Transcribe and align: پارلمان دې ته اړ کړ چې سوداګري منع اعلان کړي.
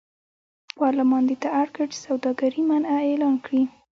پارلمان 0.79 1.23
دې 1.29 1.35
ته 1.41 1.49
اړ 1.61 1.67
کړ 1.75 1.85
چې 1.93 1.99
سوداګري 2.07 2.61
منع 2.69 2.93
اعلان 3.07 3.35
کړي. 3.45 3.63